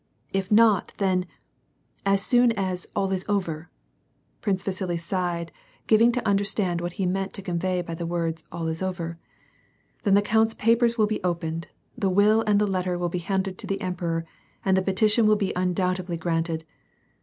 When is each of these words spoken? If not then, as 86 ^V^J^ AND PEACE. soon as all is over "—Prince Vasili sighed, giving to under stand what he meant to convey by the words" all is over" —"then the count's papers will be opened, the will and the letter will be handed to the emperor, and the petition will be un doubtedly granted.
If 0.33 0.51
not 0.51 0.93
then, 0.97 1.27
as 2.07 2.13
86 2.13 2.13
^V^J^ 2.13 2.13
AND 2.13 2.17
PEACE. 2.17 2.25
soon 2.25 2.51
as 2.65 2.87
all 2.95 3.11
is 3.11 3.25
over 3.29 3.69
"—Prince 4.41 4.63
Vasili 4.63 4.97
sighed, 4.97 5.51
giving 5.85 6.11
to 6.11 6.27
under 6.27 6.43
stand 6.43 6.81
what 6.81 6.93
he 6.93 7.05
meant 7.05 7.33
to 7.33 7.43
convey 7.43 7.83
by 7.83 7.93
the 7.93 8.07
words" 8.07 8.45
all 8.51 8.67
is 8.67 8.81
over" 8.81 9.19
—"then 10.03 10.15
the 10.15 10.23
count's 10.23 10.55
papers 10.55 10.97
will 10.97 11.05
be 11.05 11.21
opened, 11.23 11.67
the 11.95 12.09
will 12.09 12.41
and 12.47 12.57
the 12.59 12.65
letter 12.65 12.97
will 12.97 13.09
be 13.09 13.19
handed 13.19 13.59
to 13.59 13.67
the 13.67 13.79
emperor, 13.79 14.25
and 14.65 14.75
the 14.75 14.81
petition 14.81 15.27
will 15.27 15.35
be 15.35 15.55
un 15.55 15.75
doubtedly 15.75 16.17
granted. 16.19 16.65